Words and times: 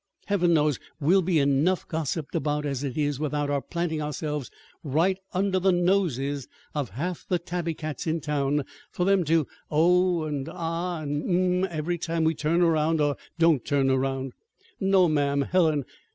Heaven 0.25 0.55
knows 0.55 0.79
we'll 0.99 1.21
be 1.21 1.37
enough 1.37 1.87
gossiped 1.87 2.33
about, 2.33 2.65
as 2.65 2.83
it 2.83 2.97
is, 2.97 3.19
without 3.19 3.51
our 3.51 3.61
planting 3.61 4.01
ourselves 4.01 4.49
right 4.83 5.19
under 5.31 5.59
the 5.59 5.71
noses 5.71 6.47
of 6.73 6.89
half 6.97 7.23
the 7.29 7.37
tabby 7.37 7.75
cats 7.75 8.07
in 8.07 8.19
town 8.19 8.65
for 8.89 9.05
them 9.05 9.23
to 9.25 9.45
'oh' 9.69 10.23
and 10.23 10.49
'ah' 10.49 11.01
and 11.03 11.65
'um' 11.65 11.69
every 11.71 11.99
time 11.99 12.23
we 12.23 12.33
turn 12.33 12.63
around 12.63 12.99
or 12.99 13.15
don't 13.37 13.63
turn 13.63 13.91
around! 13.91 14.33
No, 14.79 15.07
ma'am, 15.07 15.41
Helen! 15.43 15.85